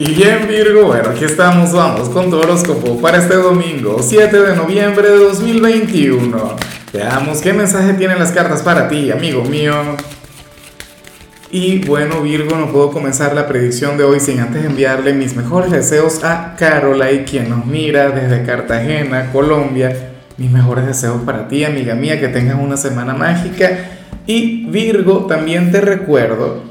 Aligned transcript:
Y 0.00 0.14
bien 0.14 0.48
Virgo, 0.48 0.86
bueno, 0.86 1.10
aquí 1.10 1.26
estamos, 1.26 1.74
vamos 1.74 2.08
con 2.08 2.30
tu 2.30 2.38
horóscopo 2.38 2.98
para 3.02 3.18
este 3.18 3.34
domingo, 3.34 3.98
7 4.00 4.34
de 4.34 4.56
noviembre 4.56 5.10
de 5.10 5.18
2021. 5.18 6.56
Veamos 6.90 7.42
qué 7.42 7.52
mensaje 7.52 7.92
tienen 7.92 8.18
las 8.18 8.32
cartas 8.32 8.62
para 8.62 8.88
ti, 8.88 9.10
amigo 9.10 9.44
mío. 9.44 9.74
Y 11.50 11.84
bueno 11.84 12.22
Virgo, 12.22 12.56
no 12.56 12.72
puedo 12.72 12.90
comenzar 12.90 13.34
la 13.34 13.46
predicción 13.46 13.98
de 13.98 14.04
hoy 14.04 14.20
sin 14.20 14.40
antes 14.40 14.64
enviarle 14.64 15.12
mis 15.12 15.36
mejores 15.36 15.70
deseos 15.70 16.24
a 16.24 16.56
Carolai, 16.56 17.26
quien 17.26 17.50
nos 17.50 17.66
mira 17.66 18.08
desde 18.08 18.42
Cartagena, 18.46 19.30
Colombia. 19.30 20.12
Mis 20.38 20.50
mejores 20.50 20.86
deseos 20.86 21.20
para 21.26 21.46
ti, 21.46 21.64
amiga 21.64 21.94
mía, 21.94 22.18
que 22.18 22.28
tengas 22.28 22.58
una 22.58 22.78
semana 22.78 23.12
mágica. 23.12 23.90
Y 24.26 24.64
Virgo, 24.64 25.26
también 25.26 25.70
te 25.70 25.82
recuerdo 25.82 26.62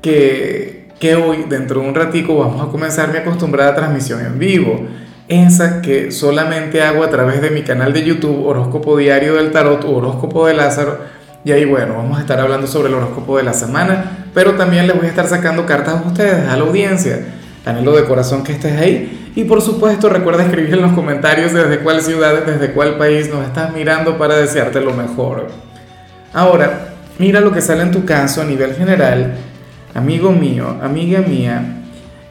que 0.00 0.79
que 1.00 1.14
hoy, 1.14 1.46
dentro 1.48 1.80
de 1.80 1.88
un 1.88 1.94
ratico, 1.94 2.36
vamos 2.36 2.62
a 2.62 2.70
comenzar 2.70 3.10
mi 3.10 3.16
acostumbrada 3.16 3.74
transmisión 3.74 4.20
en 4.24 4.38
vivo. 4.38 4.86
Esa 5.28 5.80
que 5.80 6.12
solamente 6.12 6.82
hago 6.82 7.02
a 7.02 7.08
través 7.08 7.40
de 7.40 7.50
mi 7.50 7.62
canal 7.62 7.94
de 7.94 8.04
YouTube, 8.04 8.46
Horóscopo 8.46 8.98
Diario 8.98 9.36
del 9.36 9.50
Tarot 9.50 9.82
o 9.84 9.96
Horóscopo 9.96 10.46
de 10.46 10.54
Lázaro. 10.54 10.98
Y 11.42 11.52
ahí, 11.52 11.64
bueno, 11.64 11.94
vamos 11.94 12.18
a 12.18 12.20
estar 12.20 12.38
hablando 12.38 12.66
sobre 12.66 12.88
el 12.88 12.94
horóscopo 12.94 13.38
de 13.38 13.44
la 13.44 13.54
semana, 13.54 14.26
pero 14.34 14.56
también 14.56 14.86
les 14.86 14.94
voy 14.94 15.06
a 15.06 15.08
estar 15.08 15.26
sacando 15.26 15.64
cartas 15.64 15.94
a 16.04 16.06
ustedes, 16.06 16.46
a 16.46 16.56
la 16.56 16.64
audiencia. 16.64 17.18
Anhelo 17.64 17.96
de 17.96 18.04
corazón 18.04 18.44
que 18.44 18.52
estés 18.52 18.78
ahí. 18.78 19.32
Y 19.34 19.44
por 19.44 19.62
supuesto, 19.62 20.10
recuerda 20.10 20.44
escribir 20.44 20.74
en 20.74 20.82
los 20.82 20.92
comentarios 20.92 21.54
desde 21.54 21.78
cuál 21.78 22.02
ciudad, 22.02 22.44
desde 22.44 22.72
cuál 22.72 22.98
país 22.98 23.30
nos 23.30 23.46
estás 23.46 23.72
mirando 23.72 24.18
para 24.18 24.36
desearte 24.36 24.82
lo 24.82 24.92
mejor. 24.92 25.48
Ahora, 26.34 26.88
mira 27.18 27.40
lo 27.40 27.52
que 27.52 27.62
sale 27.62 27.82
en 27.84 27.90
tu 27.90 28.04
caso 28.04 28.42
a 28.42 28.44
nivel 28.44 28.74
general 28.74 29.34
amigo 29.94 30.32
mío, 30.32 30.76
amiga 30.82 31.20
mía, 31.20 31.80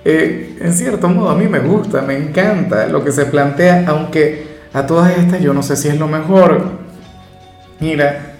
eh, 0.05 0.57
en 0.61 0.73
cierto 0.73 1.09
modo 1.09 1.29
a 1.29 1.35
mí 1.35 1.47
me 1.47 1.59
gusta, 1.59 2.01
me 2.01 2.17
encanta 2.17 2.87
lo 2.87 3.03
que 3.03 3.11
se 3.11 3.25
plantea, 3.25 3.85
aunque 3.87 4.47
a 4.73 4.85
todas 4.85 5.17
estas 5.17 5.41
yo 5.41 5.53
no 5.53 5.63
sé 5.63 5.75
si 5.75 5.87
es 5.87 5.99
lo 5.99 6.07
mejor. 6.07 6.79
Mira, 7.79 8.33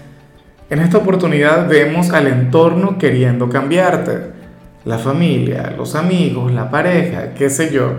en 0.70 0.78
esta 0.78 0.98
oportunidad 0.98 1.68
vemos 1.68 2.10
al 2.10 2.26
entorno 2.26 2.98
queriendo 2.98 3.48
cambiarte. 3.48 4.40
La 4.84 4.98
familia, 4.98 5.74
los 5.76 5.94
amigos, 5.94 6.52
la 6.52 6.70
pareja, 6.70 7.34
qué 7.34 7.50
sé 7.50 7.70
yo. 7.70 7.92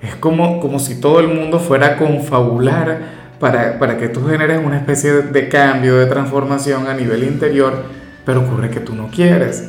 Es 0.00 0.16
como, 0.16 0.58
como 0.60 0.80
si 0.80 1.00
todo 1.00 1.20
el 1.20 1.28
mundo 1.28 1.60
fuera 1.60 1.86
a 1.86 1.96
confabular 1.96 3.22
para, 3.38 3.78
para 3.78 3.98
que 3.98 4.08
tú 4.08 4.26
generes 4.26 4.60
una 4.64 4.78
especie 4.78 5.12
de 5.12 5.48
cambio, 5.48 5.96
de 5.96 6.06
transformación 6.06 6.88
a 6.88 6.94
nivel 6.94 7.22
interior, 7.22 7.84
pero 8.24 8.40
ocurre 8.40 8.70
que 8.70 8.80
tú 8.80 8.94
no 8.96 9.08
quieres. 9.08 9.68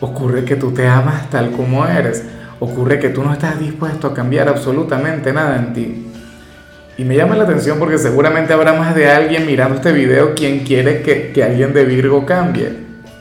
Ocurre 0.00 0.44
que 0.44 0.56
tú 0.56 0.72
te 0.72 0.86
amas 0.86 1.30
tal 1.30 1.52
como 1.52 1.86
eres. 1.86 2.24
Ocurre 2.60 2.98
que 2.98 3.10
tú 3.10 3.22
no 3.22 3.32
estás 3.32 3.58
dispuesto 3.58 4.08
a 4.08 4.14
cambiar 4.14 4.48
absolutamente 4.48 5.32
nada 5.32 5.56
en 5.56 5.72
ti. 5.72 6.06
Y 6.98 7.04
me 7.04 7.16
llama 7.16 7.36
la 7.36 7.44
atención 7.44 7.78
porque 7.78 7.98
seguramente 7.98 8.52
habrá 8.52 8.72
más 8.72 8.94
de 8.94 9.10
alguien 9.10 9.46
mirando 9.46 9.76
este 9.76 9.92
video 9.92 10.34
quien 10.34 10.60
quiere 10.60 11.02
que, 11.02 11.32
que 11.32 11.44
alguien 11.44 11.74
de 11.74 11.84
Virgo 11.84 12.24
cambie, 12.24 12.72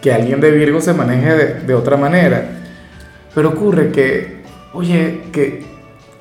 que 0.01 0.13
alguien 0.13 0.39
de 0.39 0.51
Virgo 0.51 0.79
se 0.79 0.93
maneje 0.93 1.35
de, 1.35 1.53
de 1.61 1.73
otra 1.73 1.97
manera. 1.97 2.45
Pero 3.33 3.49
ocurre 3.49 3.91
que, 3.91 4.43
oye, 4.73 5.23
que, 5.33 5.65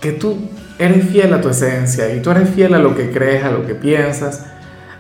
que 0.01 0.13
tú 0.13 0.51
eres 0.79 1.09
fiel 1.09 1.33
a 1.33 1.41
tu 1.41 1.49
esencia 1.49 2.13
y 2.13 2.21
tú 2.21 2.31
eres 2.31 2.49
fiel 2.51 2.75
a 2.75 2.79
lo 2.79 2.97
que 2.97 3.11
crees, 3.11 3.45
a 3.45 3.51
lo 3.51 3.67
que 3.67 3.75
piensas, 3.75 4.47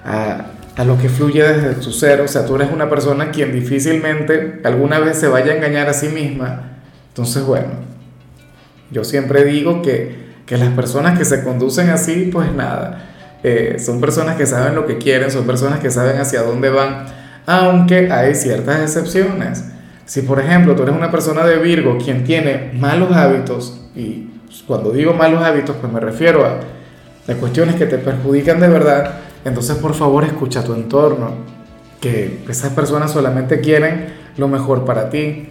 a, 0.04 0.52
a 0.76 0.84
lo 0.84 0.98
que 0.98 1.08
fluye 1.08 1.42
desde 1.42 1.74
tu 1.74 1.92
ser, 1.92 2.20
o 2.20 2.28
sea, 2.28 2.46
tú 2.46 2.56
eres 2.56 2.70
una 2.72 2.90
persona 2.90 3.30
quien 3.30 3.52
difícilmente 3.52 4.60
alguna 4.64 4.98
vez 4.98 5.18
se 5.18 5.28
vaya 5.28 5.52
a 5.52 5.56
engañar 5.56 5.88
a 5.88 5.94
sí 5.94 6.08
misma. 6.08 6.78
Entonces, 7.08 7.44
bueno, 7.44 7.68
yo 8.90 9.04
siempre 9.04 9.44
digo 9.44 9.82
que, 9.82 10.16
que 10.46 10.56
las 10.56 10.72
personas 10.74 11.16
que 11.16 11.24
se 11.24 11.44
conducen 11.44 11.90
así, 11.90 12.28
pues 12.32 12.52
nada, 12.52 13.12
eh, 13.44 13.76
son 13.78 14.00
personas 14.00 14.36
que 14.36 14.46
saben 14.46 14.74
lo 14.74 14.86
que 14.86 14.98
quieren, 14.98 15.30
son 15.30 15.46
personas 15.46 15.78
que 15.78 15.90
saben 15.90 16.20
hacia 16.20 16.42
dónde 16.42 16.70
van, 16.70 17.06
aunque 17.46 18.10
hay 18.10 18.34
ciertas 18.34 18.80
excepciones. 18.80 19.64
Si 20.06 20.22
por 20.22 20.40
ejemplo 20.40 20.74
tú 20.74 20.82
eres 20.82 20.94
una 20.94 21.10
persona 21.10 21.44
de 21.44 21.58
Virgo 21.58 21.98
quien 21.98 22.24
tiene 22.24 22.72
malos 22.74 23.12
hábitos, 23.12 23.80
y 23.94 24.28
cuando 24.66 24.90
digo 24.90 25.14
malos 25.14 25.42
hábitos, 25.42 25.76
pues 25.80 25.92
me 25.92 26.00
refiero 26.00 26.44
a, 26.44 26.60
a 27.30 27.34
cuestiones 27.36 27.76
que 27.76 27.86
te 27.86 27.98
perjudican 27.98 28.58
de 28.60 28.68
verdad, 28.68 29.20
entonces, 29.44 29.76
por 29.76 29.94
favor, 29.94 30.24
escucha 30.24 30.64
tu 30.64 30.74
entorno, 30.74 31.32
que 32.00 32.44
esas 32.48 32.72
personas 32.72 33.12
solamente 33.12 33.60
quieren 33.60 34.14
lo 34.36 34.48
mejor 34.48 34.84
para 34.84 35.10
ti. 35.10 35.48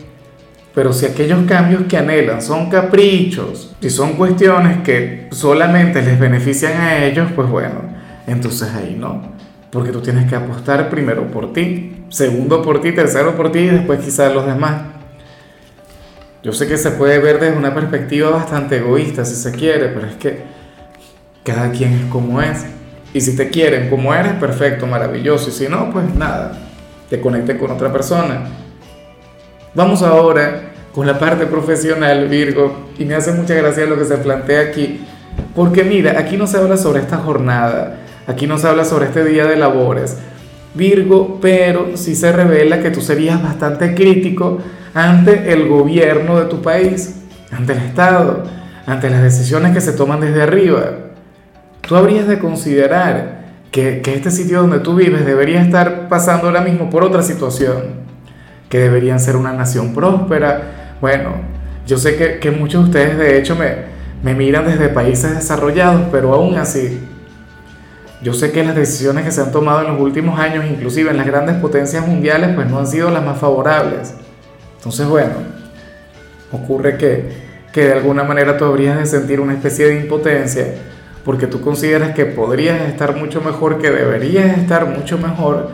Pero 0.74 0.92
si 0.92 1.06
aquellos 1.06 1.46
cambios 1.46 1.84
que 1.84 1.98
anhelan 1.98 2.42
son 2.42 2.70
caprichos, 2.70 3.76
si 3.80 3.90
son 3.92 4.14
cuestiones 4.14 4.82
que 4.84 5.28
solamente 5.32 6.02
les 6.02 6.20
benefician 6.20 6.74
a 6.82 7.06
ellos, 7.06 7.32
pues 7.36 7.48
bueno, 7.48 7.82
entonces 8.26 8.70
ahí 8.74 8.96
no. 9.00 9.34
Porque 9.70 9.92
tú 9.92 10.02
tienes 10.02 10.28
que 10.28 10.36
apostar 10.36 10.90
primero 10.90 11.28
por 11.28 11.54
ti, 11.54 12.06
segundo 12.10 12.62
por 12.64 12.82
ti, 12.82 12.92
tercero 12.92 13.36
por 13.36 13.52
ti 13.52 13.60
y 13.60 13.70
después 13.70 14.00
quizás 14.00 14.34
los 14.34 14.46
demás. 14.46 14.82
Yo 16.42 16.52
sé 16.52 16.68
que 16.68 16.78
se 16.78 16.92
puede 16.92 17.20
ver 17.20 17.40
desde 17.40 17.56
una 17.56 17.74
perspectiva 17.74 18.32
bastante 18.32 18.78
egoísta 18.78 19.24
si 19.26 19.36
se 19.36 19.52
quiere, 19.52 19.90
pero 19.90 20.08
es 20.08 20.16
que 20.16 20.42
cada 21.44 21.72
quien 21.72 21.94
es 21.94 22.06
como 22.06 22.42
es. 22.42 22.66
Y 23.14 23.22
si 23.22 23.36
te 23.36 23.50
quieren 23.50 23.90
como 23.90 24.14
eres, 24.14 24.34
perfecto, 24.34 24.88
maravilloso. 24.88 25.50
Y 25.50 25.54
si 25.54 25.68
no, 25.68 25.92
pues 25.92 26.14
nada, 26.16 26.54
te 27.10 27.22
conecte 27.22 27.58
con 27.58 27.72
otra 27.72 27.92
persona. 27.92 28.48
Vamos 29.76 30.02
ahora 30.02 30.72
con 30.94 31.06
la 31.06 31.20
parte 31.20 31.46
profesional, 31.46 32.28
Virgo. 32.28 32.90
Y 32.98 33.06
me 33.06 33.14
hace 33.14 33.32
mucha 33.32 33.54
gracia 33.54 33.86
lo 33.86 33.98
que 33.98 34.06
se 34.06 34.18
plantea 34.18 34.62
aquí. 34.62 35.06
Porque 35.56 35.84
mira, 35.84 36.20
aquí 36.20 36.38
no 36.38 36.48
se 36.48 36.58
habla 36.58 36.76
sobre 36.78 37.02
esta 37.02 37.18
jornada, 37.18 37.98
aquí 38.28 38.48
no 38.48 38.58
se 38.58 38.68
habla 38.68 38.86
sobre 38.86 39.06
este 39.06 39.24
día 39.24 39.46
de 39.46 39.56
labores. 39.56 40.18
Virgo, 40.74 41.38
pero 41.40 41.96
sí 41.96 42.16
se 42.16 42.32
revela 42.32 42.82
que 42.82 42.90
tú 42.90 43.02
serías 43.02 43.42
bastante 43.42 43.94
crítico 43.94 44.58
ante 44.96 45.54
el 45.54 45.68
gobierno 45.68 46.40
de 46.40 46.46
tu 46.46 46.64
país, 46.64 47.16
ante 47.52 47.74
el 47.74 47.80
Estado, 47.80 48.44
ante 48.88 49.12
las 49.12 49.22
decisiones 49.22 49.72
que 49.74 49.82
se 49.82 49.94
toman 49.94 50.20
desde 50.20 50.42
arriba 50.42 51.03
tú 51.88 51.96
habrías 51.96 52.28
de 52.28 52.40
considerar 52.40 53.44
que, 53.72 54.02
este 54.06 54.32
sitio 54.32 54.62
donde 54.62 54.80
tú 54.80 54.96
vives 54.96 55.26
debería 55.26 55.62
estar 55.62 56.08
pasando 56.08 56.48
ahora 56.48 56.62
mismo 56.62 56.90
por 56.90 57.04
otra 57.04 57.22
situación, 57.24 58.04
que 58.70 58.80
deberían 58.80 59.20
ser 59.20 59.36
una 59.36 59.54
nación 59.54 59.94
próspera. 59.94 60.96
Bueno, 61.02 61.32
yo 61.86 61.98
sé 61.98 62.40
que, 62.40 62.52
muchos 62.52 62.84
de 62.84 62.90
ustedes 62.90 63.18
de 63.18 63.38
hecho 63.38 63.56
me, 63.56 63.76
me 64.24 64.34
miran 64.34 64.66
desde 64.66 64.90
países 64.90 65.36
desarrollados, 65.36 66.04
pero 66.12 66.34
aún 66.34 66.56
así, 66.56 67.00
yo 68.22 68.34
sé 68.34 68.52
que 68.52 68.64
las 68.64 68.76
decisiones 68.76 69.26
que 69.26 69.32
se 69.32 69.42
han 69.42 69.52
tomado 69.52 69.82
en 69.82 69.94
los 69.94 70.00
últimos 70.00 70.40
años, 70.40 70.66
inclusive 70.70 71.12
en 71.12 71.18
las 71.18 71.26
grandes 71.26 71.56
potencias 71.58 72.08
mundiales, 72.08 72.52
pues 72.56 72.70
no 72.70 72.80
han 72.80 72.88
sido 72.88 73.10
las 73.10 73.26
más 73.26 73.38
favorables. 73.38 74.14
Entonces, 74.78 75.06
bueno, 75.08 75.34
ocurre 76.52 76.98
que, 76.98 77.30
que 77.74 77.88
de 77.88 77.94
alguna 77.94 78.24
manera 78.24 78.58
tú 78.58 78.64
habrías 78.64 78.98
de 78.98 79.06
sentir 79.06 79.42
una 79.42 79.54
especie 79.54 79.88
de 79.88 80.00
impotencia 80.00 80.68
porque 81.24 81.48
tú 81.48 81.62
consideras 81.62 82.14
que 82.14 82.26
podrías 82.26 82.82
estar 82.90 83.16
mucho 83.16 83.42
mejor, 83.42 83.80
que 83.80 83.90
deberías 83.90 84.58
estar 84.58 84.86
mucho 84.86 85.18
mejor, 85.18 85.70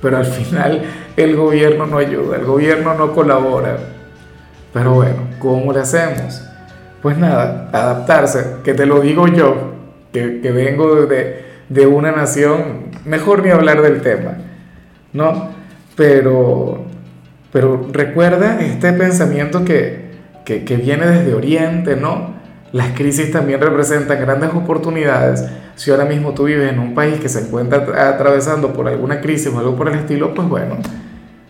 pero 0.00 0.16
al 0.16 0.26
final 0.26 0.82
el 1.16 1.36
gobierno 1.36 1.86
no 1.86 1.98
ayuda, 1.98 2.36
el 2.36 2.44
gobierno 2.44 2.94
no 2.94 3.12
colabora. 3.12 3.78
Pero 4.72 4.94
bueno, 4.94 5.28
¿cómo 5.38 5.72
le 5.72 5.80
hacemos? 5.80 6.42
Pues 7.02 7.18
nada, 7.18 7.68
adaptarse, 7.72 8.58
que 8.64 8.74
te 8.74 8.86
lo 8.86 9.00
digo 9.00 9.26
yo, 9.28 9.72
que, 10.12 10.40
que 10.40 10.52
vengo 10.52 11.06
de, 11.06 11.44
de, 11.68 11.86
una 11.86 12.12
nación, 12.12 12.90
mejor 13.04 13.42
ni 13.42 13.50
hablar 13.50 13.82
del 13.82 14.02
tema, 14.02 14.38
¿no? 15.12 15.50
Pero, 15.96 16.84
pero 17.52 17.88
recuerda 17.92 18.60
este 18.60 18.92
pensamiento 18.92 19.64
que, 19.64 20.12
que, 20.44 20.64
que 20.64 20.76
viene 20.76 21.06
desde 21.06 21.34
Oriente, 21.34 21.96
¿no? 21.96 22.31
Las 22.72 22.92
crisis 22.92 23.30
también 23.30 23.60
representan 23.60 24.18
grandes 24.20 24.50
oportunidades. 24.54 25.44
Si 25.74 25.90
ahora 25.90 26.06
mismo 26.06 26.32
tú 26.32 26.44
vives 26.44 26.72
en 26.72 26.78
un 26.78 26.94
país 26.94 27.20
que 27.20 27.28
se 27.28 27.40
encuentra 27.40 28.08
atravesando 28.08 28.72
por 28.72 28.88
alguna 28.88 29.20
crisis 29.20 29.52
o 29.52 29.58
algo 29.58 29.76
por 29.76 29.88
el 29.88 29.98
estilo, 29.98 30.34
pues 30.34 30.48
bueno, 30.48 30.76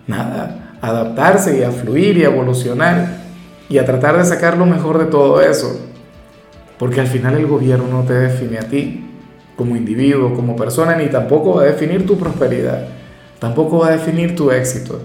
nada, 0.07 0.77
adaptarse 0.81 1.59
y 1.59 1.63
a 1.63 1.71
fluir 1.71 2.19
y 2.19 2.25
evolucionar 2.25 3.23
y 3.69 3.79
a 3.79 3.85
tratar 3.85 4.19
de 4.19 4.25
sacar 4.25 4.59
lo 4.59 4.67
mejor 4.67 4.99
de 4.99 5.07
todo 5.07 5.41
eso. 5.41 5.81
Porque 6.77 7.01
al 7.01 7.07
final 7.07 7.37
el 7.37 7.47
gobierno 7.47 7.87
no 7.89 8.03
te 8.03 8.15
define 8.15 8.59
a 8.59 8.69
ti 8.69 9.09
como 9.57 9.77
individuo, 9.77 10.35
como 10.35 10.57
persona, 10.57 10.97
ni 10.97 11.07
tampoco 11.07 11.55
va 11.55 11.63
a 11.63 11.67
definir 11.67 12.05
tu 12.05 12.19
prosperidad, 12.19 12.89
tampoco 13.39 13.79
va 13.79 13.89
a 13.89 13.93
definir 13.93 14.35
tu 14.35 14.51
éxito. 14.51 15.01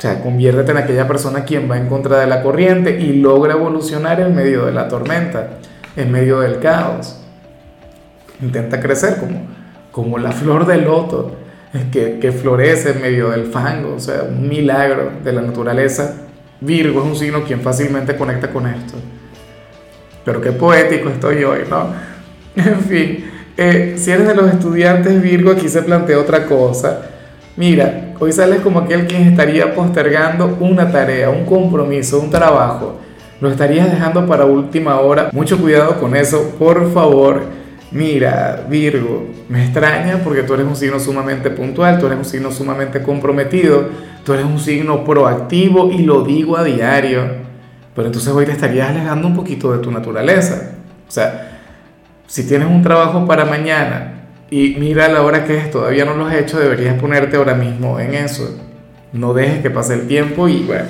O 0.00 0.02
sea, 0.02 0.22
conviértete 0.22 0.70
en 0.70 0.78
aquella 0.78 1.06
persona 1.06 1.44
quien 1.44 1.70
va 1.70 1.76
en 1.76 1.86
contra 1.86 2.20
de 2.20 2.26
la 2.26 2.42
corriente 2.42 2.98
y 2.98 3.20
logra 3.20 3.52
evolucionar 3.52 4.18
en 4.18 4.34
medio 4.34 4.64
de 4.64 4.72
la 4.72 4.88
tormenta, 4.88 5.58
en 5.94 6.10
medio 6.10 6.40
del 6.40 6.58
caos. 6.58 7.20
Intenta 8.40 8.80
crecer 8.80 9.18
como, 9.18 9.42
como 9.92 10.16
la 10.16 10.32
flor 10.32 10.64
del 10.64 10.84
loto 10.84 11.36
que, 11.92 12.18
que 12.18 12.32
florece 12.32 12.92
en 12.92 13.02
medio 13.02 13.28
del 13.28 13.44
fango, 13.44 13.96
o 13.96 14.00
sea, 14.00 14.22
un 14.22 14.48
milagro 14.48 15.10
de 15.22 15.34
la 15.34 15.42
naturaleza. 15.42 16.14
Virgo 16.62 17.00
es 17.00 17.06
un 17.06 17.16
signo 17.16 17.44
quien 17.44 17.60
fácilmente 17.60 18.16
conecta 18.16 18.50
con 18.50 18.66
esto. 18.68 18.94
pero 20.24 20.40
qué 20.40 20.52
poético 20.52 21.10
estoy 21.10 21.44
hoy, 21.44 21.60
¿no? 21.68 21.92
En 22.56 22.80
fin, 22.80 23.30
eh, 23.54 23.96
si 23.98 24.10
eres 24.12 24.26
de 24.26 24.34
los 24.34 24.50
estudiantes 24.50 25.20
Virgo, 25.20 25.50
aquí 25.50 25.68
se 25.68 25.82
plantea 25.82 26.18
otra 26.18 26.46
cosa. 26.46 27.02
Mira, 27.58 28.09
hoy 28.20 28.32
sales 28.32 28.60
como 28.60 28.80
aquel 28.80 29.06
quien 29.06 29.22
estaría 29.22 29.74
postergando 29.74 30.58
una 30.60 30.92
tarea, 30.92 31.30
un 31.30 31.46
compromiso, 31.46 32.20
un 32.20 32.30
trabajo. 32.30 33.00
Lo 33.40 33.50
estarías 33.50 33.90
dejando 33.90 34.26
para 34.26 34.44
última 34.44 35.00
hora. 35.00 35.30
Mucho 35.32 35.58
cuidado 35.58 35.98
con 35.98 36.14
eso, 36.14 36.54
por 36.58 36.92
favor. 36.92 37.42
Mira, 37.90 38.66
Virgo, 38.68 39.26
me 39.48 39.64
extraña 39.64 40.20
porque 40.22 40.42
tú 40.42 40.54
eres 40.54 40.66
un 40.66 40.76
signo 40.76 41.00
sumamente 41.00 41.50
puntual, 41.50 41.98
tú 41.98 42.06
eres 42.06 42.18
un 42.18 42.24
signo 42.24 42.52
sumamente 42.52 43.02
comprometido, 43.02 43.88
tú 44.24 44.34
eres 44.34 44.44
un 44.44 44.60
signo 44.60 45.02
proactivo 45.02 45.90
y 45.90 46.02
lo 46.02 46.22
digo 46.22 46.56
a 46.56 46.62
diario. 46.62 47.22
Pero 47.94 48.06
entonces 48.06 48.32
hoy 48.32 48.44
te 48.44 48.52
estarías 48.52 48.90
alejando 48.90 49.26
un 49.26 49.34
poquito 49.34 49.72
de 49.72 49.78
tu 49.78 49.90
naturaleza. 49.90 50.72
O 51.08 51.10
sea, 51.10 51.58
si 52.26 52.46
tienes 52.46 52.68
un 52.68 52.82
trabajo 52.82 53.26
para 53.26 53.46
mañana 53.46 54.19
y 54.50 54.76
mira 54.78 55.08
la 55.08 55.22
hora 55.22 55.44
que 55.44 55.56
es, 55.56 55.70
todavía 55.70 56.04
no 56.04 56.14
lo 56.14 56.26
has 56.26 56.34
hecho, 56.34 56.58
deberías 56.58 56.98
ponerte 57.00 57.36
ahora 57.36 57.54
mismo 57.54 58.00
en 58.00 58.14
eso. 58.14 58.58
No 59.12 59.32
dejes 59.32 59.60
que 59.60 59.70
pase 59.70 59.94
el 59.94 60.08
tiempo 60.08 60.48
y 60.48 60.64
bueno, 60.64 60.86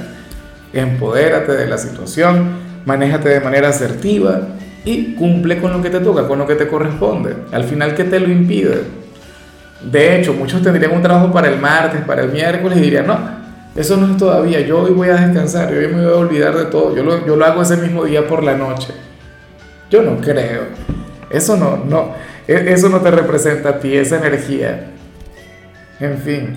empodérate 0.73 1.53
de 1.53 1.67
la 1.67 1.77
situación, 1.79 2.49
manéjate 2.87 3.29
de 3.29 3.41
manera 3.41 3.69
asertiva 3.69 4.41
y 4.85 5.15
cumple 5.15 5.61
con 5.61 5.73
lo 5.73 5.83
que 5.83 5.91
te 5.91 6.01
toca, 6.01 6.27
con 6.27 6.39
lo 6.39 6.47
que 6.47 6.55
te 6.55 6.67
corresponde. 6.67 7.35
Al 7.53 7.65
final, 7.65 7.95
¿qué 7.95 8.05
te 8.05 8.19
lo 8.19 8.31
impide? 8.31 8.83
De 9.83 10.19
hecho, 10.19 10.33
muchos 10.33 10.63
tendrían 10.63 10.93
un 10.93 11.03
trabajo 11.03 11.33
para 11.33 11.49
el 11.49 11.59
martes, 11.59 12.01
para 12.03 12.23
el 12.23 12.31
miércoles 12.31 12.79
y 12.79 12.83
dirían, 12.83 13.06
no, 13.06 13.19
eso 13.77 13.97
no 13.97 14.13
es 14.13 14.17
todavía, 14.17 14.61
yo 14.61 14.81
hoy 14.81 14.93
voy 14.93 15.09
a 15.09 15.17
descansar, 15.17 15.73
yo 15.73 15.79
hoy 15.79 15.89
me 15.89 16.05
voy 16.05 16.13
a 16.13 16.17
olvidar 16.17 16.56
de 16.56 16.67
todo, 16.67 16.95
yo 16.97 17.03
lo, 17.03 17.27
yo 17.27 17.37
lo 17.37 17.45
hago 17.45 17.63
ese 17.63 17.77
mismo 17.77 18.05
día 18.05 18.27
por 18.27 18.43
la 18.43 18.56
noche. 18.56 18.93
Yo 19.91 20.03
no 20.03 20.19
creo. 20.21 20.63
Eso 21.31 21.56
no, 21.56 21.77
no. 21.89 22.15
E, 22.50 22.73
eso 22.73 22.88
no 22.88 23.00
te 23.00 23.12
representa 23.12 23.69
a 23.69 23.79
ti, 23.79 23.97
esa 23.97 24.19
energía. 24.19 24.91
En 26.00 26.19
fin, 26.19 26.56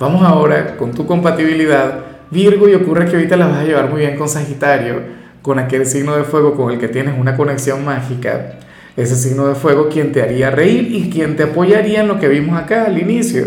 vamos 0.00 0.22
ahora 0.22 0.74
con 0.78 0.92
tu 0.92 1.04
compatibilidad. 1.04 2.00
Virgo, 2.30 2.66
y 2.66 2.72
ocurre 2.72 3.04
que 3.04 3.16
ahorita 3.16 3.36
la 3.36 3.48
vas 3.48 3.58
a 3.58 3.64
llevar 3.64 3.90
muy 3.90 4.00
bien 4.00 4.16
con 4.16 4.26
Sagitario, 4.26 5.02
con 5.42 5.58
aquel 5.58 5.84
signo 5.84 6.16
de 6.16 6.24
fuego 6.24 6.54
con 6.54 6.72
el 6.72 6.78
que 6.78 6.88
tienes 6.88 7.18
una 7.20 7.36
conexión 7.36 7.84
mágica. 7.84 8.52
Ese 8.96 9.16
signo 9.16 9.46
de 9.46 9.54
fuego 9.54 9.90
quien 9.90 10.12
te 10.12 10.22
haría 10.22 10.50
reír 10.50 10.88
y 10.90 11.10
quien 11.10 11.36
te 11.36 11.42
apoyaría 11.42 12.00
en 12.00 12.08
lo 12.08 12.18
que 12.18 12.28
vimos 12.28 12.58
acá 12.58 12.86
al 12.86 12.96
inicio. 12.96 13.44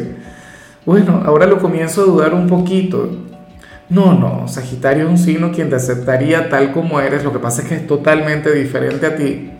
Bueno, 0.85 1.23
ahora 1.25 1.47
lo 1.47 1.57
comienzo 1.57 2.03
a 2.03 2.05
dudar 2.05 2.35
un 2.35 2.45
poquito. 2.45 3.09
No, 3.89 4.13
no, 4.13 4.47
Sagitario 4.47 5.05
es 5.05 5.09
un 5.09 5.17
signo 5.17 5.51
quien 5.51 5.71
te 5.71 5.77
aceptaría 5.77 6.47
tal 6.47 6.73
como 6.73 7.01
eres, 7.01 7.23
lo 7.23 7.33
que 7.33 7.39
pasa 7.39 7.63
es 7.63 7.67
que 7.67 7.75
es 7.75 7.88
totalmente 7.88 8.53
diferente 8.53 9.07
a 9.07 9.15
ti. 9.15 9.56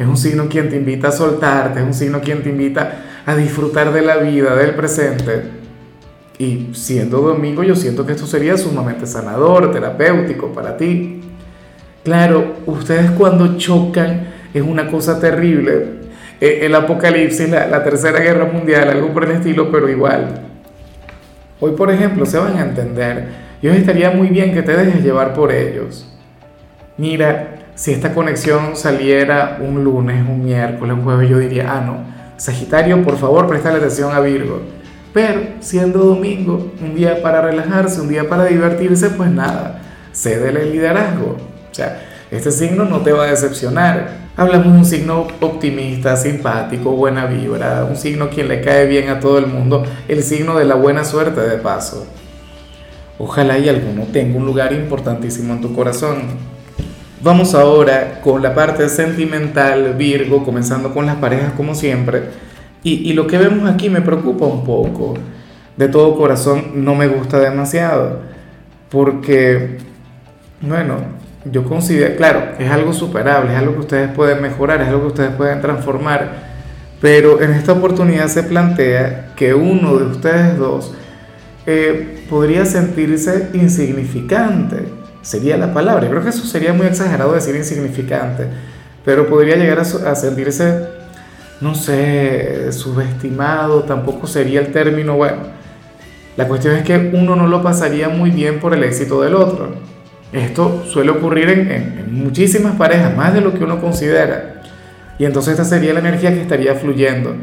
Es 0.00 0.06
un 0.06 0.16
signo 0.16 0.48
quien 0.48 0.70
te 0.70 0.76
invita 0.76 1.08
a 1.08 1.12
soltarte, 1.12 1.78
es 1.78 1.84
un 1.84 1.92
signo 1.92 2.22
quien 2.22 2.42
te 2.42 2.48
invita 2.48 3.02
a 3.26 3.36
disfrutar 3.36 3.92
de 3.92 4.00
la 4.00 4.16
vida, 4.16 4.56
del 4.56 4.74
presente. 4.74 5.42
Y 6.38 6.70
siendo 6.72 7.20
domingo 7.20 7.62
yo 7.62 7.76
siento 7.76 8.06
que 8.06 8.12
esto 8.12 8.26
sería 8.26 8.56
sumamente 8.56 9.06
sanador, 9.06 9.70
terapéutico 9.70 10.54
para 10.54 10.78
ti. 10.78 11.20
Claro, 12.02 12.54
ustedes 12.64 13.10
cuando 13.10 13.58
chocan 13.58 14.28
es 14.54 14.62
una 14.62 14.88
cosa 14.88 15.20
terrible. 15.20 16.00
E, 16.40 16.64
el 16.64 16.74
apocalipsis, 16.74 17.50
la, 17.50 17.84
tercera 17.84 18.20
guerra 18.20 18.46
mundial, 18.46 18.88
algo 18.88 19.12
por 19.12 19.24
el 19.24 19.32
estilo, 19.32 19.70
pero 19.70 19.86
igual. 19.86 20.46
Hoy, 21.60 21.72
por 21.72 21.90
ejemplo, 21.90 22.24
se 22.24 22.38
van 22.38 22.56
a 22.56 22.62
entender. 22.62 23.26
Yo 23.60 23.70
estaría 23.70 24.10
muy 24.12 24.28
bien 24.28 24.54
que 24.54 24.62
te 24.62 24.74
dejes 24.74 25.04
llevar 25.04 25.34
por 25.34 25.52
ellos. 25.52 26.10
Mira, 26.96 27.59
si 27.80 27.92
esta 27.92 28.12
conexión 28.12 28.76
saliera 28.76 29.56
un 29.58 29.82
lunes, 29.82 30.22
un 30.28 30.44
miércoles, 30.44 30.94
un 30.94 31.02
jueves, 31.02 31.30
yo 31.30 31.38
diría, 31.38 31.72
ah, 31.72 31.80
no, 31.80 32.04
Sagitario, 32.36 33.02
por 33.02 33.16
favor, 33.16 33.48
presta 33.48 33.74
atención 33.74 34.12
a 34.14 34.20
Virgo. 34.20 34.60
Pero 35.14 35.40
siendo 35.60 36.00
domingo, 36.00 36.72
un 36.82 36.94
día 36.94 37.22
para 37.22 37.40
relajarse, 37.40 38.02
un 38.02 38.10
día 38.10 38.28
para 38.28 38.44
divertirse, 38.44 39.08
pues 39.08 39.30
nada, 39.30 39.80
cede 40.12 40.50
el 40.50 40.72
liderazgo. 40.72 41.38
O 41.70 41.74
sea, 41.74 42.02
este 42.30 42.50
signo 42.50 42.84
no 42.84 43.00
te 43.00 43.12
va 43.12 43.24
a 43.24 43.30
decepcionar. 43.30 44.10
Hablamos 44.36 44.74
de 44.74 44.78
un 44.78 44.84
signo 44.84 45.26
optimista, 45.40 46.18
simpático, 46.18 46.90
buena 46.90 47.24
vibra, 47.24 47.86
un 47.88 47.96
signo 47.96 48.28
quien 48.28 48.48
le 48.48 48.60
cae 48.60 48.88
bien 48.88 49.08
a 49.08 49.20
todo 49.20 49.38
el 49.38 49.46
mundo, 49.46 49.84
el 50.06 50.22
signo 50.22 50.58
de 50.58 50.66
la 50.66 50.74
buena 50.74 51.02
suerte 51.02 51.40
de 51.40 51.56
paso. 51.56 52.06
Ojalá 53.18 53.56
y 53.56 53.70
alguno 53.70 54.02
tenga 54.12 54.36
un 54.36 54.44
lugar 54.44 54.74
importantísimo 54.74 55.54
en 55.54 55.62
tu 55.62 55.74
corazón. 55.74 56.49
Vamos 57.22 57.54
ahora 57.54 58.22
con 58.22 58.42
la 58.42 58.54
parte 58.54 58.88
sentimental, 58.88 59.92
Virgo, 59.92 60.42
comenzando 60.42 60.94
con 60.94 61.04
las 61.04 61.16
parejas 61.16 61.52
como 61.52 61.74
siempre. 61.74 62.22
Y, 62.82 63.12
lo 63.12 63.26
que 63.26 63.36
vemos 63.36 63.68
aquí 63.68 63.90
me 63.90 64.00
preocupa 64.00 64.46
un 64.46 64.64
poco. 64.64 65.18
De 65.76 65.88
todo 65.88 66.16
corazón 66.16 66.82
no 66.82 66.94
me 66.94 67.08
gusta 67.08 67.38
demasiado. 67.38 68.20
Porque, 68.88 69.76
bueno, 70.62 70.96
yo 71.44 71.64
considero, 71.64 72.16
claro, 72.16 72.52
es 72.58 72.70
algo 72.70 72.94
superable, 72.94 73.52
es 73.52 73.58
algo 73.58 73.74
que 73.74 73.80
ustedes 73.80 74.10
pueden 74.12 74.40
mejorar, 74.40 74.80
es 74.80 74.88
algo 74.88 75.02
que 75.02 75.08
ustedes 75.08 75.32
pueden 75.32 75.60
transformar. 75.60 76.48
Pero 77.02 77.42
en 77.42 77.50
esta 77.52 77.72
oportunidad 77.72 78.28
se 78.28 78.44
plantea 78.44 79.34
que 79.36 79.52
uno 79.52 79.98
de 79.98 80.04
ustedes 80.06 80.56
dos 80.56 80.94
eh, 81.66 82.24
podría 82.30 82.64
sentirse 82.64 83.50
insignificante 83.52 84.99
sería 85.22 85.56
la 85.56 85.72
palabra. 85.72 86.04
Yo 86.04 86.10
creo 86.10 86.22
que 86.22 86.30
eso 86.30 86.44
sería 86.44 86.72
muy 86.72 86.86
exagerado 86.86 87.32
decir 87.32 87.54
insignificante, 87.56 88.46
pero 89.04 89.28
podría 89.28 89.56
llegar 89.56 89.80
a, 89.80 90.14
sentirse, 90.14 90.86
no 91.60 91.74
sé, 91.74 92.72
subestimado, 92.72 93.82
tampoco 93.84 94.26
sería 94.26 94.60
el 94.60 94.72
término, 94.72 95.16
bueno. 95.16 95.60
La 96.36 96.46
cuestión 96.48 96.76
es 96.76 96.84
que 96.84 97.10
uno 97.12 97.36
no 97.36 97.46
lo 97.46 97.62
pasaría 97.62 98.08
muy 98.08 98.30
bien 98.30 98.60
por 98.60 98.72
el 98.72 98.84
éxito 98.84 99.20
del 99.22 99.34
otro. 99.34 99.74
Esto 100.32 100.84
suele 100.86 101.10
ocurrir 101.10 101.50
en, 101.50 101.70
en 101.70 102.14
muchísimas 102.14 102.76
parejas, 102.76 103.16
más 103.16 103.34
de 103.34 103.40
lo 103.40 103.52
que 103.52 103.64
uno 103.64 103.80
considera. 103.80 104.62
Y 105.18 105.24
entonces 105.24 105.52
esta 105.52 105.64
sería 105.64 105.92
la 105.92 106.00
energía 106.00 106.32
que 106.32 106.40
estaría 106.40 106.74
fluyendo. 106.76 107.34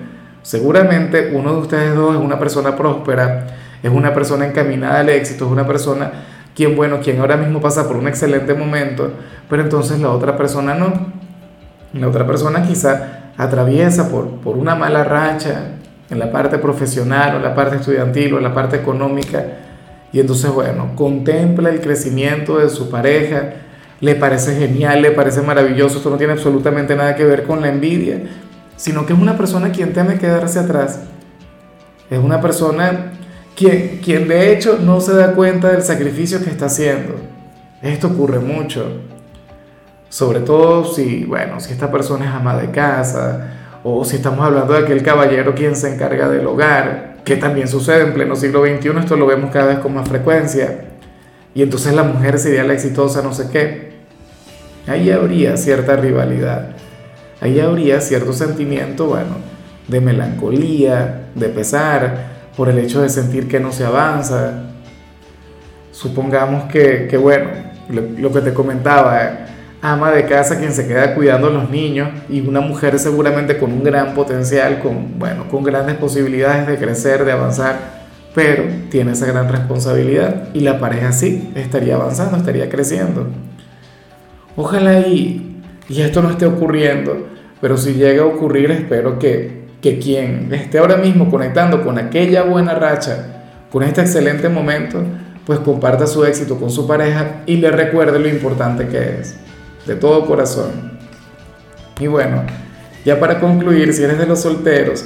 Seguramente 0.41 1.31
uno 1.33 1.51
de 1.53 1.59
ustedes 1.59 1.93
dos 1.93 2.15
es 2.15 2.21
una 2.21 2.39
persona 2.39 2.75
próspera, 2.75 3.47
es 3.83 3.91
una 3.91 4.13
persona 4.13 4.47
encaminada 4.47 5.01
al 5.01 5.09
éxito, 5.09 5.45
es 5.45 5.51
una 5.51 5.67
persona 5.67 6.11
quien, 6.57 6.75
bueno, 6.75 6.99
quien 6.99 7.21
ahora 7.21 7.37
mismo 7.37 7.61
pasa 7.61 7.87
por 7.87 7.95
un 7.95 8.09
excelente 8.09 8.53
momento, 8.53 9.11
pero 9.49 9.61
entonces 9.61 10.01
la 10.01 10.09
otra 10.09 10.35
persona 10.35 10.73
no. 10.73 10.91
La 11.93 12.09
otra 12.09 12.27
persona 12.27 12.63
quizá 12.63 13.31
atraviesa 13.37 14.09
por, 14.09 14.41
por 14.41 14.57
una 14.57 14.75
mala 14.75 15.05
racha 15.05 15.75
en 16.09 16.19
la 16.19 16.31
parte 16.31 16.57
profesional 16.57 17.35
o 17.35 17.37
en 17.37 17.43
la 17.43 17.55
parte 17.55 17.77
estudiantil 17.77 18.33
o 18.33 18.37
en 18.37 18.43
la 18.43 18.53
parte 18.53 18.75
económica 18.75 19.45
y 20.11 20.19
entonces, 20.19 20.51
bueno, 20.51 20.93
contempla 20.95 21.69
el 21.69 21.81
crecimiento 21.81 22.57
de 22.57 22.69
su 22.69 22.89
pareja, 22.89 23.53
le 23.99 24.15
parece 24.15 24.55
genial, 24.55 25.01
le 25.01 25.11
parece 25.11 25.41
maravilloso, 25.41 25.97
esto 25.97 26.09
no 26.09 26.17
tiene 26.17 26.33
absolutamente 26.33 26.95
nada 26.95 27.15
que 27.15 27.25
ver 27.25 27.43
con 27.43 27.61
la 27.61 27.69
envidia, 27.69 28.21
sino 28.77 29.05
que 29.05 29.13
es 29.13 29.19
una 29.19 29.37
persona 29.37 29.71
quien 29.71 29.93
teme 29.93 30.17
quedarse 30.17 30.59
atrás. 30.59 31.01
Es 32.09 32.19
una 32.19 32.39
persona 32.39 33.13
quien, 33.57 33.99
quien 34.03 34.27
de 34.27 34.53
hecho 34.53 34.77
no 34.79 35.01
se 35.01 35.13
da 35.15 35.33
cuenta 35.33 35.71
del 35.71 35.81
sacrificio 35.81 36.43
que 36.43 36.51
está 36.51 36.67
haciendo. 36.67 37.15
Esto 37.81 38.07
ocurre 38.07 38.39
mucho. 38.39 39.01
Sobre 40.09 40.41
todo 40.41 40.85
si, 40.85 41.25
bueno, 41.25 41.59
si 41.59 41.73
esta 41.73 41.91
persona 41.91 42.25
es 42.25 42.31
ama 42.31 42.55
de 42.55 42.69
casa 42.69 43.79
o 43.83 44.05
si 44.05 44.17
estamos 44.17 44.45
hablando 44.45 44.73
de 44.73 44.79
aquel 44.79 45.01
caballero 45.01 45.55
quien 45.55 45.75
se 45.75 45.91
encarga 45.91 46.29
del 46.29 46.45
hogar, 46.45 47.17
que 47.25 47.35
también 47.35 47.67
sucede 47.67 48.03
en 48.03 48.13
pleno 48.13 48.35
siglo 48.35 48.63
XXI, 48.63 48.89
esto 48.99 49.17
lo 49.17 49.25
vemos 49.25 49.51
cada 49.51 49.65
vez 49.65 49.79
con 49.79 49.95
más 49.95 50.07
frecuencia. 50.07 50.85
Y 51.55 51.63
entonces 51.63 51.93
la 51.95 52.03
mujer 52.03 52.37
sería 52.37 52.63
la 52.63 52.73
exitosa, 52.73 53.23
no 53.23 53.33
sé 53.33 53.49
qué. 53.51 53.93
Ahí 54.85 55.09
habría 55.09 55.57
cierta 55.57 55.95
rivalidad. 55.95 56.69
Ahí 57.41 57.59
habría 57.59 58.01
cierto 58.01 58.33
sentimiento, 58.33 59.07
bueno, 59.07 59.37
de 59.87 59.99
melancolía, 59.99 61.29
de 61.33 61.49
pesar, 61.49 62.36
por 62.57 62.69
el 62.69 62.79
hecho 62.79 63.03
de 63.03 63.09
sentir 63.09 63.47
que 63.47 63.59
no 63.59 63.71
se 63.71 63.85
avanza. 63.85 64.63
Supongamos 65.91 66.65
que, 66.71 67.15
bueno, 67.21 67.49
lo, 67.89 68.33
que 68.33 68.41
te 68.41 68.53
comentaba, 68.53 69.45
ama 69.81 70.11
de 70.11 70.25
casa 70.25 70.57
quien 70.57 70.73
se 70.73 70.87
queda 70.87 71.13
cuidando 71.13 71.47
a 71.47 71.51
los 71.51 71.69
niños 71.69 72.09
y 72.29 72.41
una 72.41 72.59
mujer 72.59 72.97
seguramente 72.97 73.59
con 73.59 73.71
un 73.71 73.83
gran 73.83 74.15
potencial, 74.15 74.79
con, 74.79 75.19
bueno, 75.19 75.47
con 75.49 75.63
grandes 75.63 75.95
posibilidades 75.95 76.67
de 76.67 76.77
crecer, 76.77 77.23
de 77.23 77.31
avanzar, 77.31 78.07
pero 78.33 78.63
tiene 78.89 79.11
esa 79.11 79.27
gran 79.27 79.49
responsabilidad 79.49 80.49
y 80.53 80.61
la 80.61 80.79
pareja 80.79 81.11
sí 81.11 81.51
estaría 81.55 81.95
avanzando, 81.95 82.37
estaría 82.37 82.69
creciendo. 82.69 83.27
Ojalá 84.55 85.01
y, 85.01 85.61
y 85.89 86.01
esto 86.01 86.23
no 86.23 86.31
esté 86.31 86.47
ocurriendo, 86.47 87.27
pero 87.61 87.77
si 87.77 87.93
llega 87.93 88.23
a 88.23 88.25
ocurrir 88.25 88.71
espero 88.71 89.19
que 89.19 89.66
que 89.87 89.99
quien 89.99 90.53
esté 90.53 90.79
ahora 90.79 90.97
mismo 90.97 91.29
conectando 91.31 91.81
con 91.81 91.97
aquella 91.97 92.43
buena 92.43 92.73
racha, 92.73 93.43
con 93.71 93.83
este 93.83 94.01
excelente 94.01 94.49
momento, 94.49 95.01
pues 95.45 95.59
comparta 95.59 96.05
su 96.07 96.25
éxito 96.25 96.59
con 96.59 96.69
su 96.69 96.85
pareja 96.85 97.43
y 97.45 97.55
le 97.55 97.71
recuerde 97.71 98.19
lo 98.19 98.27
importante 98.27 98.87
que 98.87 99.19
es. 99.21 99.37
de 99.85 99.95
todo 99.95 100.25
corazón. 100.25 100.99
Y 101.97 102.07
bueno, 102.07 102.43
ya 103.05 103.17
para 103.21 103.39
concluir, 103.39 103.93
si 103.93 104.03
eres 104.03 104.19
de 104.19 104.25
los 104.25 104.41
solteros, 104.41 105.05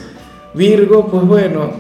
Virgo, 0.56 1.08
pues 1.08 1.24
bueno, 1.24 1.74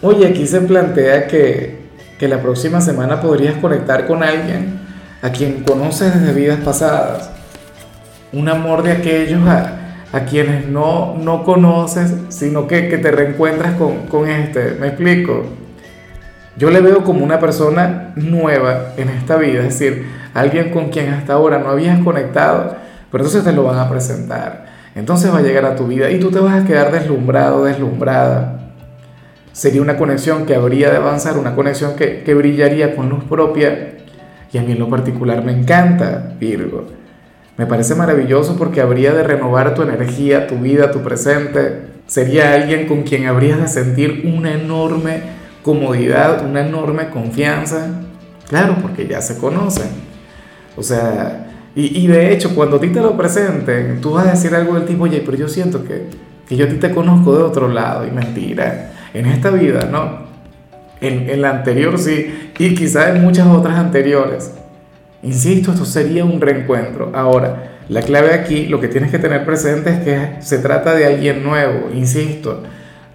oye, 0.00 0.26
aquí 0.26 0.46
se 0.46 0.62
plantea 0.62 1.26
que, 1.26 1.80
que 2.18 2.26
la 2.26 2.40
próxima 2.40 2.80
semana 2.80 3.20
podrías 3.20 3.56
conectar 3.56 4.06
con 4.06 4.22
alguien 4.22 4.80
a 5.20 5.28
quien 5.28 5.62
conoces 5.62 6.18
desde 6.18 6.32
vidas 6.32 6.60
pasadas. 6.60 7.30
Un 8.32 8.48
amor 8.48 8.82
de 8.82 8.92
aquellos 8.92 9.46
a, 9.46 9.79
a 10.12 10.20
quienes 10.20 10.66
no, 10.66 11.16
no 11.16 11.44
conoces, 11.44 12.14
sino 12.28 12.66
que, 12.66 12.88
que 12.88 12.98
te 12.98 13.10
reencuentras 13.10 13.74
con, 13.74 14.06
con 14.08 14.28
este. 14.28 14.76
¿Me 14.80 14.88
explico? 14.88 15.44
Yo 16.56 16.70
le 16.70 16.80
veo 16.80 17.04
como 17.04 17.24
una 17.24 17.38
persona 17.38 18.12
nueva 18.16 18.92
en 18.96 19.08
esta 19.08 19.36
vida, 19.36 19.60
es 19.60 19.78
decir, 19.78 20.06
alguien 20.34 20.70
con 20.70 20.88
quien 20.88 21.08
hasta 21.10 21.34
ahora 21.34 21.58
no 21.58 21.70
habías 21.70 22.02
conectado, 22.02 22.76
pero 23.10 23.24
entonces 23.24 23.44
te 23.44 23.52
lo 23.52 23.64
van 23.64 23.78
a 23.78 23.88
presentar. 23.88 24.66
Entonces 24.94 25.32
va 25.32 25.38
a 25.38 25.42
llegar 25.42 25.64
a 25.64 25.76
tu 25.76 25.86
vida 25.86 26.10
y 26.10 26.18
tú 26.18 26.30
te 26.30 26.40
vas 26.40 26.62
a 26.62 26.66
quedar 26.66 26.90
deslumbrado, 26.90 27.64
deslumbrada. 27.64 28.72
Sería 29.52 29.80
una 29.80 29.96
conexión 29.96 30.44
que 30.44 30.54
habría 30.54 30.90
de 30.90 30.96
avanzar, 30.96 31.38
una 31.38 31.54
conexión 31.54 31.94
que, 31.94 32.22
que 32.24 32.34
brillaría 32.34 32.96
con 32.96 33.08
luz 33.08 33.24
propia. 33.24 33.94
Y 34.52 34.58
a 34.58 34.62
mí 34.62 34.72
en 34.72 34.80
lo 34.80 34.88
particular 34.88 35.44
me 35.44 35.52
encanta, 35.52 36.34
Virgo. 36.38 36.99
Me 37.60 37.66
parece 37.66 37.94
maravilloso 37.94 38.56
porque 38.56 38.80
habría 38.80 39.12
de 39.12 39.22
renovar 39.22 39.74
tu 39.74 39.82
energía, 39.82 40.46
tu 40.46 40.54
vida, 40.54 40.90
tu 40.90 41.02
presente. 41.02 41.82
Sería 42.06 42.54
alguien 42.54 42.88
con 42.88 43.02
quien 43.02 43.26
habrías 43.26 43.60
de 43.60 43.68
sentir 43.68 44.22
una 44.34 44.54
enorme 44.54 45.20
comodidad, 45.62 46.42
una 46.46 46.66
enorme 46.66 47.10
confianza. 47.10 48.00
Claro, 48.48 48.76
porque 48.80 49.06
ya 49.06 49.20
se 49.20 49.36
conocen. 49.36 49.88
O 50.74 50.82
sea, 50.82 51.50
y, 51.74 52.02
y, 52.02 52.06
de 52.06 52.32
hecho, 52.32 52.54
cuando 52.54 52.78
a 52.78 52.80
ti 52.80 52.88
te 52.88 53.02
lo 53.02 53.14
presenten, 53.14 54.00
tú 54.00 54.12
vas 54.12 54.28
a 54.28 54.30
decir 54.30 54.54
algo 54.54 54.76
del 54.76 54.86
tipo, 54.86 55.04
oye, 55.04 55.22
pero 55.22 55.36
yo 55.36 55.46
siento 55.46 55.84
que, 55.84 56.06
que 56.48 56.56
yo 56.56 56.64
a 56.64 56.68
ti 56.70 56.76
te 56.76 56.94
conozco 56.94 57.36
de 57.36 57.42
otro 57.42 57.68
lado. 57.68 58.06
Y 58.06 58.10
mentira, 58.10 58.92
en 59.12 59.26
esta 59.26 59.50
vida, 59.50 59.84
¿no? 59.84 60.30
En, 61.02 61.28
en 61.28 61.42
la 61.42 61.50
anterior 61.50 61.98
sí, 61.98 62.52
y 62.58 62.74
quizás 62.74 63.14
en 63.14 63.20
muchas 63.20 63.46
otras 63.48 63.76
anteriores. 63.76 64.50
Insisto, 65.22 65.72
esto 65.72 65.84
sería 65.84 66.24
un 66.24 66.40
reencuentro. 66.40 67.10
Ahora, 67.14 67.78
la 67.88 68.02
clave 68.02 68.32
aquí, 68.32 68.66
lo 68.66 68.80
que 68.80 68.88
tienes 68.88 69.10
que 69.10 69.18
tener 69.18 69.44
presente 69.44 69.90
es 69.90 69.98
que 70.00 70.42
se 70.42 70.58
trata 70.58 70.94
de 70.94 71.06
alguien 71.06 71.42
nuevo, 71.42 71.90
insisto. 71.92 72.62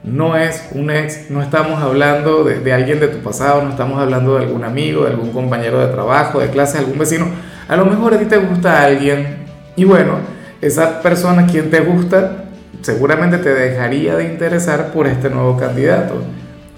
No 0.03 0.37
es 0.37 0.69
un 0.73 0.91
ex, 0.91 1.31
no 1.31 1.41
estamos 1.41 1.81
hablando 1.81 2.43
de, 2.43 2.73
alguien 2.73 2.99
de 2.99 3.07
tu 3.07 3.19
pasado, 3.19 3.63
no 3.63 3.71
estamos 3.71 3.99
hablando 3.99 4.37
de 4.37 4.45
algún 4.45 4.63
amigo, 4.63 5.03
de 5.05 5.11
algún 5.11 5.31
compañero 5.31 5.79
de 5.79 5.91
trabajo, 5.91 6.39
de 6.39 6.49
clase, 6.49 6.77
de 6.77 6.83
algún 6.83 6.99
vecino 6.99 7.25
a 7.67 7.75
lo 7.75 7.85
mejor 7.85 8.13
a 8.13 8.19
ti 8.19 8.25
te 8.25 8.37
gusta 8.37 8.83
alguien 8.83 9.37
y 9.75 9.85
bueno, 9.85 10.19
esa 10.61 11.01
persona 11.01 11.47
quien 11.47 11.71
te 11.71 11.79
gusta 11.79 12.45
seguramente 12.81 13.39
te 13.39 13.53
dejaría 13.53 14.15
de 14.15 14.25
interesar 14.25 14.91
por 14.91 15.07
este 15.07 15.29
nuevo 15.29 15.57
candidato, 15.57 16.21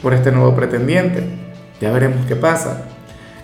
por 0.01 0.13
este 0.13 0.31
nuevo 0.31 0.55
pretendiente. 0.55 1.24
Ya 1.81 1.91
veremos 1.91 2.25
qué 2.25 2.38
pasa. 2.38 2.86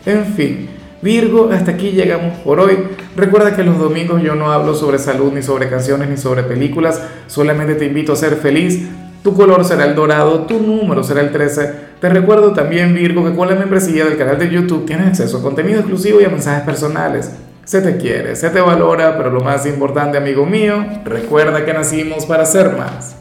En 0.06 0.26
fin, 0.26 0.70
Virgo, 1.04 1.50
hasta 1.52 1.72
aquí 1.72 1.92
llegamos 1.92 2.38
por 2.40 2.62
hoy. 2.62 2.78
Recuerda 3.18 3.54
que 3.58 3.64
los 3.66 3.78
domingos 3.78 4.24
yo 4.24 4.36
no 4.36 4.54
hablo 4.54 4.74
sobre 4.74 4.98
salud, 4.98 5.34
ni 5.34 5.44
sobre 5.44 5.70
canciones, 5.70 6.10
ni 6.10 6.16
sobre 6.16 6.44
películas. 6.44 7.02
Solamente 7.28 7.76
te 7.76 7.84
invito 7.84 8.14
a 8.14 8.16
ser 8.16 8.38
feliz. 8.38 8.88
Tu 9.22 9.34
color 9.36 9.66
será 9.66 9.84
el 9.84 9.96
dorado, 9.96 10.46
tu 10.46 10.62
número 10.62 11.04
será 11.04 11.20
el 11.20 11.34
13. 11.34 11.74
Te 12.00 12.08
recuerdo 12.08 12.54
también, 12.54 12.96
Virgo, 12.96 13.26
que 13.26 13.36
con 13.36 13.50
la 13.50 13.56
membresía 13.56 14.06
del 14.06 14.18
canal 14.18 14.40
de 14.40 14.50
YouTube 14.50 14.86
tienes 14.86 15.08
acceso 15.08 15.40
a 15.40 15.42
contenido 15.42 15.80
exclusivo 15.80 16.22
y 16.22 16.24
a 16.24 16.30
mensajes 16.30 16.64
personales. 16.64 17.32
Se 17.66 17.82
te 17.82 17.98
quiere, 17.98 18.38
se 18.38 18.50
te 18.50 18.62
valora, 18.62 19.18
pero 19.18 19.30
lo 19.30 19.42
más 19.42 19.66
importante, 19.66 20.18
amigo 20.18 20.46
mío, 20.46 20.86
recuerda 21.04 21.66
que 21.66 21.74
nacimos 21.74 22.26
para 22.26 22.46
ser 22.46 22.78
más. 22.78 23.12